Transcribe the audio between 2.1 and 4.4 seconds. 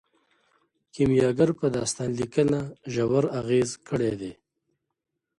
لیکنه ژور اغیز کړی دی.